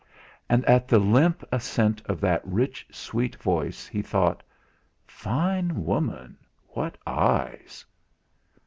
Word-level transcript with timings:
And 0.49 0.65
at 0.65 0.87
the 0.87 0.97
limpid 0.97 1.47
assent 1.51 2.01
of 2.07 2.19
that 2.21 2.41
rich, 2.43 2.87
sweet 2.89 3.35
voice, 3.35 3.85
he 3.85 4.01
thought: 4.01 4.41
'Fine 5.05 5.85
woman; 5.85 6.39
what 6.69 6.97
eyes!' 7.05 7.85